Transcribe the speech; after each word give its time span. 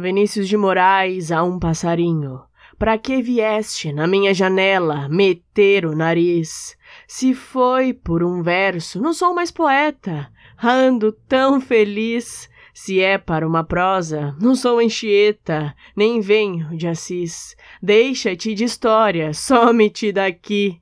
Vinícius 0.00 0.48
de 0.48 0.56
Moraes 0.56 1.32
a 1.32 1.42
um 1.42 1.58
passarinho. 1.58 2.40
Pra 2.78 2.98
que 2.98 3.22
vieste 3.22 3.92
na 3.92 4.06
minha 4.06 4.34
janela 4.34 5.08
meter 5.08 5.86
o 5.86 5.96
nariz? 5.96 6.76
Se 7.08 7.34
foi 7.34 7.94
por 7.94 8.22
um 8.22 8.42
verso, 8.42 9.00
não 9.00 9.14
sou 9.14 9.34
mais 9.34 9.50
poeta. 9.50 10.30
Ando 10.62 11.12
tão 11.12 11.60
feliz. 11.60 12.50
Se 12.74 13.00
é 13.00 13.16
para 13.16 13.48
uma 13.48 13.64
prosa, 13.64 14.36
não 14.38 14.54
sou 14.54 14.78
Anchieta, 14.78 15.74
nem 15.96 16.20
venho 16.20 16.76
de 16.76 16.86
Assis. 16.86 17.56
Deixa-te 17.82 18.52
de 18.52 18.64
história, 18.64 19.32
some-te 19.32 20.12
daqui. 20.12 20.78